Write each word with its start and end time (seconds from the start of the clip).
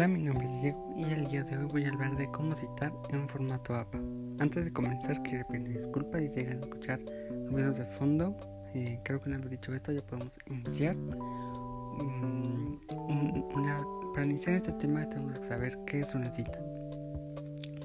Hola, 0.00 0.08
mi 0.08 0.22
nombre 0.22 0.46
es 0.46 0.62
Diego 0.62 0.94
y 0.96 1.04
el 1.12 1.28
día 1.28 1.44
de 1.44 1.58
hoy 1.58 1.66
voy 1.66 1.84
a 1.84 1.90
hablar 1.90 2.16
de 2.16 2.26
cómo 2.30 2.56
citar 2.56 2.90
en 3.10 3.28
formato 3.28 3.74
APA. 3.74 3.98
Antes 4.38 4.64
de 4.64 4.72
comenzar, 4.72 5.22
quiero 5.22 5.46
pedir 5.48 5.76
disculpas 5.76 6.22
si 6.22 6.28
llegan 6.28 6.56
a 6.56 6.60
escuchar 6.60 7.00
ruidos 7.50 7.76
de 7.76 7.84
fondo. 7.84 8.34
Eh, 8.72 8.98
creo 9.04 9.20
que 9.20 9.28
una 9.28 9.36
vez 9.36 9.50
dicho 9.50 9.74
esto 9.74 9.92
ya 9.92 10.00
podemos 10.00 10.32
iniciar. 10.46 10.96
Mm, 10.96 12.78
para 14.14 14.24
iniciar 14.24 14.54
este 14.54 14.72
tema 14.72 15.06
tenemos 15.06 15.38
que 15.38 15.44
saber 15.44 15.78
qué 15.86 16.00
es 16.00 16.14
una 16.14 16.30
cita. 16.30 16.58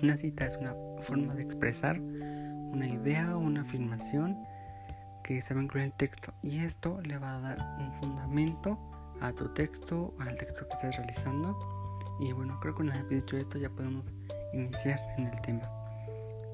Una 0.02 0.16
cita 0.16 0.46
es 0.46 0.56
una 0.56 0.74
forma 1.02 1.36
de 1.36 1.44
expresar 1.44 2.00
una 2.00 2.88
idea 2.88 3.36
o 3.36 3.42
una 3.42 3.64
afirmación 3.64 4.38
que 5.22 5.42
se 5.42 5.54
va 5.54 5.60
a 5.60 5.64
incluir 5.66 5.84
en 5.84 5.92
el 5.92 5.98
texto 5.98 6.34
y 6.42 6.60
esto 6.60 7.02
le 7.02 7.18
va 7.18 7.36
a 7.36 7.42
dar 7.42 7.60
un 7.78 7.92
fundamento 7.96 8.80
a 9.20 9.34
tu 9.34 9.54
texto, 9.54 10.14
al 10.20 10.38
texto 10.38 10.66
que 10.66 10.76
estés 10.76 10.96
realizando 10.96 11.75
y 12.20 12.32
bueno, 12.32 12.60
creo 12.60 12.76
que 12.76 12.84
una 12.84 12.94
vez 12.96 13.10
dicho 13.10 13.38
esto 13.38 13.58
ya 13.58 13.70
podemos 13.70 14.12
iniciar 14.54 15.00
en 15.18 15.28
el 15.28 15.42
tema 15.42 15.70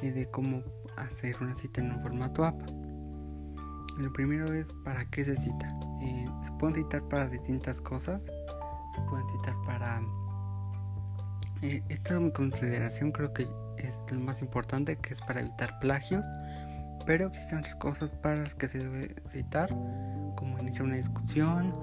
de 0.10 0.28
cómo 0.32 0.64
hacer 0.98 1.36
una 1.42 1.56
cita 1.56 1.82
en 1.82 1.92
un 1.92 2.02
formato 2.02 2.44
APA. 2.44 2.66
Lo 3.98 4.12
primero 4.14 4.52
es 4.54 4.74
para 4.84 5.06
qué 5.06 5.24
se 5.24 5.38
cita. 5.38 5.74
Eh, 6.02 6.28
se 6.44 6.52
pueden 6.54 6.76
citar 6.76 7.04
para 7.04 7.28
distintas 7.28 7.80
cosas. 7.82 8.24
Se 8.24 9.02
pueden 9.10 9.28
citar 9.30 9.56
para... 9.66 10.02
Eh, 11.62 11.84
esta 11.90 12.20
mi 12.20 12.32
consideración 12.32 13.12
creo 13.12 13.32
que 13.34 13.48
es 13.78 13.96
lo 14.10 14.20
más 14.20 14.42
importante, 14.42 14.98
que 14.98 15.14
es 15.14 15.22
para 15.22 15.42
evitar 15.42 15.78
plagios. 15.80 16.26
Pero 17.06 17.28
existen 17.28 17.60
otras 17.60 17.76
cosas 17.76 18.10
para 18.22 18.38
las 18.38 18.56
que 18.56 18.68
se 18.68 18.80
debe 18.80 19.16
citar, 19.30 19.70
como 20.36 20.58
iniciar 20.60 20.84
una 20.84 20.98
discusión, 20.98 21.74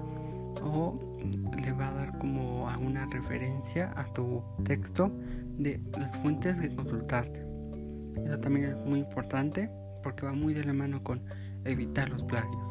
o 0.61 0.99
le 1.61 1.71
va 1.71 1.89
a 1.89 1.93
dar 1.93 2.17
como 2.19 2.69
alguna 2.69 3.05
referencia 3.07 3.93
a 3.95 4.05
tu 4.13 4.43
texto 4.63 5.11
de 5.57 5.79
las 5.97 6.15
fuentes 6.17 6.55
que 6.59 6.73
consultaste. 6.75 7.45
Eso 8.25 8.39
también 8.39 8.67
es 8.67 8.75
muy 8.85 8.99
importante 8.99 9.69
porque 10.03 10.25
va 10.25 10.33
muy 10.33 10.53
de 10.53 10.63
la 10.63 10.73
mano 10.73 11.03
con 11.03 11.21
evitar 11.65 12.09
los 12.09 12.23
plagios. 12.23 12.69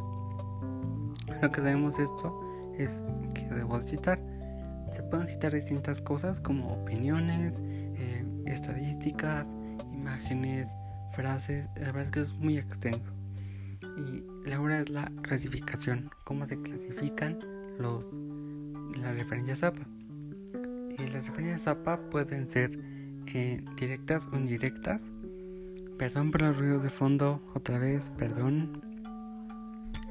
Lo 1.40 1.52
que 1.52 1.60
sabemos 1.60 1.98
esto 1.98 2.40
es 2.78 3.00
que 3.34 3.42
debo 3.54 3.80
citar. 3.82 4.18
Se 4.94 5.02
pueden 5.04 5.28
citar 5.28 5.52
distintas 5.52 6.00
cosas 6.00 6.40
como 6.40 6.72
opiniones, 6.72 7.54
eh, 7.96 8.24
estadísticas, 8.46 9.46
imágenes, 9.92 10.66
frases. 11.14 11.68
La 11.76 11.92
verdad 11.92 12.04
es 12.04 12.10
que 12.10 12.20
es 12.20 12.32
muy 12.32 12.58
extenso. 12.58 13.12
Y 13.82 14.48
la 14.48 14.60
hora 14.60 14.80
es 14.80 14.88
la 14.88 15.10
clasificación, 15.22 16.10
cómo 16.24 16.46
se 16.46 16.60
clasifican 16.60 17.38
los, 17.78 18.04
las 19.02 19.16
referencias 19.16 19.62
APA. 19.62 19.86
Eh, 20.98 21.10
las 21.12 21.26
referencias 21.26 21.66
APA 21.66 21.98
pueden 22.10 22.48
ser 22.48 22.78
eh, 23.34 23.62
directas 23.76 24.24
o 24.32 24.36
indirectas. 24.36 25.02
Perdón 25.98 26.30
por 26.30 26.42
los 26.42 26.56
ruidos 26.56 26.82
de 26.82 26.90
fondo, 26.90 27.42
otra 27.54 27.78
vez, 27.78 28.02
perdón. 28.16 28.82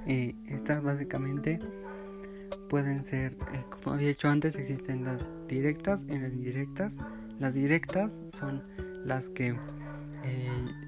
Eh, 0.06 0.36
estas 0.48 0.84
básicamente 0.84 1.60
pueden 2.70 3.06
ser, 3.06 3.38
como 3.70 3.96
había 3.96 4.10
dicho 4.10 4.30
antes, 4.30 4.56
existen 4.56 5.06
las 5.06 5.20
directas 5.48 6.02
y 6.10 6.18
las 6.18 6.32
indirectas. 6.32 6.94
Las 7.40 7.54
directas 7.54 8.18
son 8.40 8.64
las 9.06 9.30
que 9.30 9.56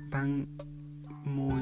van 0.09 0.47
muy 1.23 1.58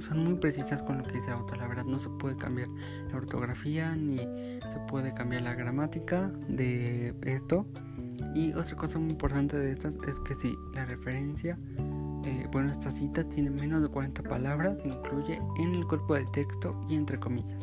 son 0.00 0.24
muy 0.24 0.34
precisas 0.34 0.82
con 0.82 0.98
lo 0.98 1.04
que 1.04 1.12
dice 1.12 1.26
el 1.28 1.34
autor. 1.34 1.58
La 1.58 1.68
verdad 1.68 1.84
no 1.84 1.98
se 1.98 2.08
puede 2.08 2.36
cambiar 2.36 2.68
la 3.10 3.16
ortografía 3.16 3.94
ni 3.94 4.18
se 4.18 4.80
puede 4.88 5.14
cambiar 5.14 5.42
la 5.42 5.54
gramática 5.54 6.30
de 6.48 7.14
esto. 7.22 7.66
Y 8.34 8.52
otra 8.52 8.76
cosa 8.76 8.98
muy 8.98 9.10
importante 9.10 9.56
de 9.56 9.72
estas 9.72 9.94
es 10.06 10.18
que 10.20 10.34
si 10.34 10.54
la 10.74 10.84
referencia, 10.84 11.58
eh, 12.24 12.46
bueno, 12.52 12.70
esta 12.70 12.90
cita 12.90 13.24
tiene 13.28 13.50
menos 13.50 13.82
de 13.82 13.88
40 13.88 14.22
palabras, 14.22 14.80
se 14.82 14.88
incluye 14.88 15.40
en 15.58 15.74
el 15.74 15.86
cuerpo 15.86 16.14
del 16.14 16.30
texto 16.32 16.78
y 16.88 16.96
entre 16.96 17.18
comillas. 17.18 17.58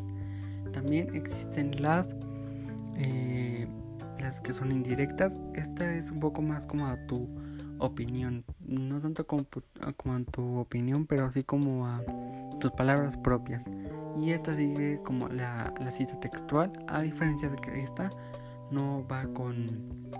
También 0.71 1.13
existen 1.13 1.81
las, 1.81 2.15
eh, 2.97 3.67
las 4.19 4.39
que 4.41 4.53
son 4.53 4.71
indirectas. 4.71 5.31
Esta 5.53 5.93
es 5.93 6.09
un 6.09 6.19
poco 6.19 6.41
más 6.41 6.65
como 6.65 6.87
a 6.87 6.97
tu 7.05 7.27
opinión, 7.79 8.43
no 8.65 8.99
tanto 8.99 9.25
como, 9.25 9.45
a 9.81 10.31
tu 10.31 10.57
opinión, 10.59 11.05
pero 11.05 11.25
así 11.25 11.43
como 11.43 11.87
a 11.87 12.01
tus 12.59 12.71
palabras 12.71 13.17
propias. 13.17 13.63
Y 14.19 14.31
esta 14.31 14.55
sigue 14.55 14.99
como 15.03 15.27
la, 15.27 15.73
cita 15.91 16.19
textual, 16.19 16.71
a 16.87 17.01
diferencia 17.01 17.49
de 17.49 17.57
que 17.57 17.83
esta 17.83 18.11
no 18.71 19.05
va 19.07 19.25
con, 19.33 20.11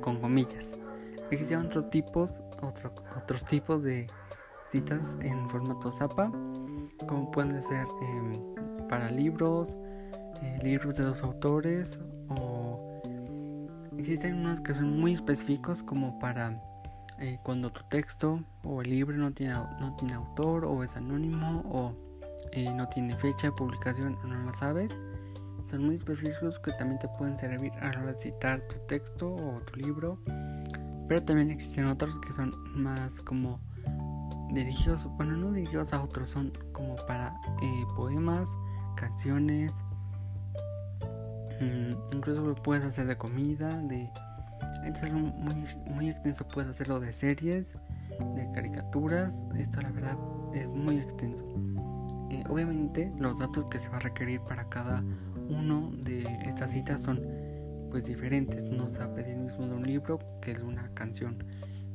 con 0.00 0.20
comillas. 0.20 0.66
Existen 1.30 1.66
otros 1.66 1.90
tipos, 1.90 2.30
otro, 2.62 2.94
otros 3.16 3.44
tipos 3.44 3.82
de 3.82 4.06
citas 4.70 5.16
en 5.20 5.48
formato 5.50 5.90
Zapa, 5.92 6.30
como 7.06 7.30
pueden 7.30 7.62
ser 7.62 7.86
em, 8.02 8.88
para 8.88 9.10
libros, 9.10 9.68
eh, 10.42 10.58
libros 10.62 10.96
de 10.96 11.04
dos 11.04 11.22
autores 11.22 11.98
o 12.28 12.93
Existen 13.98 14.40
unos 14.40 14.60
que 14.60 14.74
son 14.74 14.98
muy 14.98 15.12
específicos 15.14 15.82
como 15.82 16.18
para 16.18 16.60
eh, 17.20 17.38
cuando 17.42 17.70
tu 17.70 17.82
texto 17.88 18.42
o 18.64 18.82
el 18.82 18.90
libro 18.90 19.16
no 19.16 19.32
tiene, 19.32 19.54
no 19.54 19.94
tiene 19.96 20.14
autor 20.14 20.64
o 20.64 20.82
es 20.82 20.96
anónimo 20.96 21.62
o 21.66 21.94
eh, 22.52 22.72
no 22.74 22.88
tiene 22.88 23.14
fecha 23.16 23.48
de 23.48 23.52
publicación 23.52 24.16
o 24.22 24.26
no 24.26 24.44
la 24.44 24.54
sabes. 24.58 24.92
Son 25.70 25.84
muy 25.84 25.96
específicos 25.96 26.58
que 26.58 26.72
también 26.72 26.98
te 26.98 27.08
pueden 27.08 27.38
servir 27.38 27.72
a 27.80 27.92
la 27.92 28.14
tu 28.68 28.76
texto 28.86 29.34
o 29.34 29.60
tu 29.60 29.76
libro. 29.76 30.18
Pero 31.08 31.22
también 31.22 31.50
existen 31.50 31.86
otros 31.86 32.18
que 32.18 32.32
son 32.32 32.54
más 32.74 33.10
como 33.24 33.60
dirigidos, 34.52 35.04
bueno, 35.16 35.36
no 35.36 35.52
dirigidos 35.52 35.92
a 35.92 36.02
otros, 36.02 36.30
son 36.30 36.52
como 36.72 36.96
para 37.06 37.34
eh, 37.62 37.84
poemas, 37.96 38.48
canciones, 38.96 39.72
incluso 42.12 42.54
puedes 42.62 42.84
hacer 42.84 43.06
de 43.06 43.16
comida, 43.16 43.80
de... 43.82 44.10
Es 44.84 45.02
algo 45.02 45.18
muy, 45.18 45.64
muy 45.86 46.10
extenso, 46.10 46.46
puedes 46.46 46.70
hacerlo 46.70 47.00
de 47.00 47.12
series, 47.12 47.76
de 48.34 48.50
caricaturas, 48.54 49.34
esto 49.56 49.80
la 49.80 49.90
verdad 49.90 50.16
es 50.54 50.68
muy 50.68 50.98
extenso. 50.98 51.44
Eh, 52.30 52.44
obviamente 52.48 53.12
los 53.18 53.38
datos 53.38 53.66
que 53.70 53.80
se 53.80 53.88
va 53.88 53.96
a 53.96 54.00
requerir 54.00 54.40
para 54.40 54.68
cada 54.68 55.02
uno 55.48 55.90
de 56.02 56.22
estas 56.46 56.70
citas 56.70 57.02
son 57.02 57.20
pues 57.90 58.04
diferentes. 58.04 58.62
No 58.64 58.92
se 58.92 58.98
va 58.98 59.04
a 59.06 59.14
pedir 59.14 59.34
el 59.34 59.40
mismo 59.40 59.66
de 59.66 59.74
un 59.74 59.82
libro 59.84 60.18
que 60.42 60.54
de 60.54 60.62
una 60.62 60.92
canción. 60.94 61.44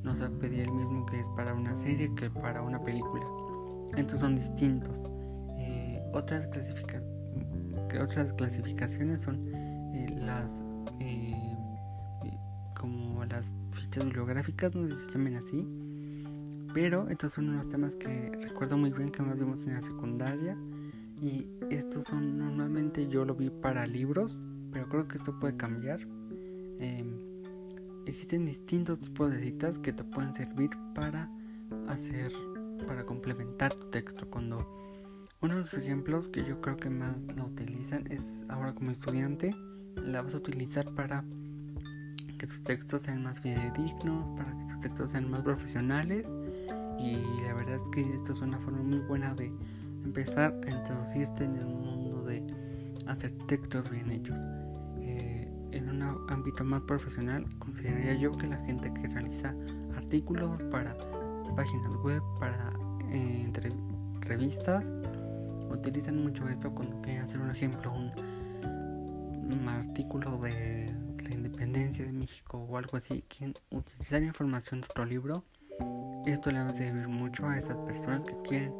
No 0.01 0.15
se 0.15 0.21
va 0.21 0.27
a 0.27 0.39
pedir 0.39 0.61
el 0.61 0.71
mismo 0.71 1.05
que 1.05 1.19
es 1.19 1.27
para 1.35 1.53
una 1.53 1.75
serie 1.77 2.13
que 2.15 2.29
para 2.29 2.61
una 2.61 2.81
película. 2.83 3.25
Entonces 3.97 4.19
son 4.19 4.35
distintos. 4.35 4.95
Eh, 5.57 6.01
otras 6.13 6.47
clasificaciones 6.47 7.19
otras 7.97 8.33
clasificaciones 8.33 9.21
son 9.21 9.51
eh, 9.93 10.15
las 10.21 10.49
eh, 10.99 11.55
como 12.79 13.25
las 13.25 13.51
fichas 13.71 14.05
bibliográficas, 14.05 14.73
no 14.75 14.87
sé 14.87 14.97
si 14.97 15.05
se 15.05 15.11
llaman 15.11 15.35
así. 15.35 15.67
Pero 16.73 17.09
estos 17.09 17.33
son 17.33 17.49
unos 17.49 17.67
temas 17.69 17.95
que 17.95 18.31
recuerdo 18.41 18.77
muy 18.77 18.91
bien 18.91 19.09
que 19.09 19.23
nos 19.23 19.37
vimos 19.37 19.65
en 19.65 19.73
la 19.73 19.81
secundaria. 19.81 20.57
Y 21.19 21.47
estos 21.69 22.05
son 22.05 22.37
normalmente 22.37 23.07
yo 23.07 23.25
lo 23.25 23.35
vi 23.35 23.49
para 23.49 23.85
libros, 23.85 24.37
pero 24.71 24.87
creo 24.87 25.07
que 25.07 25.17
esto 25.17 25.37
puede 25.39 25.57
cambiar. 25.57 25.99
Em, 26.79 27.17
existen 28.05 28.45
distintos 28.45 28.99
tipos 28.99 29.31
de 29.31 29.41
citas 29.41 29.77
que 29.79 29.91
te 29.91 30.03
pueden 30.03 30.33
servir 30.33 30.69
para 30.95 31.29
hacer, 31.87 32.31
para 32.87 33.05
complementar 33.05 33.73
tu 33.73 33.89
texto 33.89 34.29
cuando 34.29 34.78
uno 35.41 35.55
de 35.55 35.61
los 35.61 35.73
ejemplos 35.73 36.27
que 36.27 36.43
yo 36.43 36.59
creo 36.59 36.75
que 36.77 36.89
más 36.89 37.15
lo 37.35 37.45
utilizan 37.45 38.05
es 38.11 38.21
ahora 38.49 38.73
como 38.73 38.91
estudiante, 38.91 39.55
la 39.95 40.21
vas 40.21 40.33
a 40.33 40.37
utilizar 40.37 40.93
para 40.95 41.23
que 42.37 42.47
tus 42.47 42.61
textos 42.63 43.03
sean 43.03 43.23
más 43.23 43.39
fidedignos, 43.39 44.29
para 44.31 44.51
que 44.51 44.65
tus 44.65 44.79
textos 44.81 45.11
sean 45.11 45.29
más 45.29 45.43
profesionales 45.43 46.25
y 46.99 47.15
la 47.43 47.53
verdad 47.53 47.75
es 47.75 47.89
que 47.93 48.01
esto 48.01 48.33
es 48.33 48.41
una 48.41 48.59
forma 48.59 48.81
muy 48.81 48.99
buena 48.99 49.33
de 49.33 49.51
empezar 50.03 50.53
a 50.67 50.69
introducirte 50.69 51.45
en 51.45 51.55
el 51.55 51.65
mundo 51.65 52.23
de 52.25 52.43
hacer 53.07 53.31
textos 53.47 53.89
bien 53.89 54.11
hechos. 54.11 54.37
Eh, 55.01 55.49
en 55.71 55.89
un 55.89 56.01
ámbito 56.29 56.65
más 56.65 56.81
profesional 56.81 57.45
consideraría 57.59 58.15
yo 58.15 58.31
que 58.33 58.47
la 58.47 58.57
gente 58.65 58.93
que 58.93 59.07
realiza 59.07 59.55
artículos 59.95 60.61
para 60.71 60.97
páginas 61.55 61.95
web, 62.03 62.21
para 62.39 62.73
eh, 63.09 63.51
revistas, 64.21 64.85
utilizan 65.69 66.21
mucho 66.23 66.47
esto 66.47 66.73
cuando 66.73 67.01
quieren 67.01 67.23
hacer 67.23 67.39
un 67.39 67.51
ejemplo, 67.51 67.91
un, 67.91 68.09
artículo 69.67 70.37
de 70.37 70.93
la 71.23 71.33
independencia 71.33 72.05
de 72.05 72.11
México 72.11 72.57
o 72.57 72.77
algo 72.77 72.97
así, 72.97 73.23
quieren 73.27 73.55
utilizar 73.71 74.21
información 74.23 74.81
de 74.81 74.87
otro 74.89 75.05
libro. 75.05 75.43
Esto 76.25 76.51
le 76.51 76.59
va 76.59 76.69
a 76.69 76.73
servir 76.73 77.07
mucho 77.07 77.47
a 77.47 77.57
esas 77.57 77.77
personas 77.77 78.25
que 78.25 78.35
quieren 78.43 78.73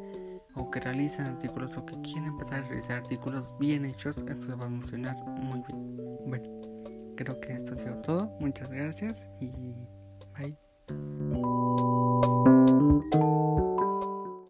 o 0.54 0.70
que 0.70 0.80
realizan 0.80 1.26
artículos 1.26 1.76
o 1.76 1.86
que 1.86 2.00
quieren 2.02 2.26
empezar 2.26 2.64
a 2.64 2.68
realizar 2.68 3.02
artículos 3.02 3.52
bien 3.58 3.84
hechos. 3.84 4.16
Esto 4.18 4.56
va 4.56 4.66
a 4.66 4.68
funcionar 4.68 5.16
muy 5.26 5.62
bien. 5.66 5.96
Bueno, 6.26 6.48
creo 7.16 7.40
que 7.40 7.54
esto 7.54 7.72
ha 7.72 7.76
sido 7.76 7.96
todo. 8.02 8.36
Muchas 8.40 8.70
gracias 8.70 9.16
y 9.40 9.74
bye. 10.36 10.56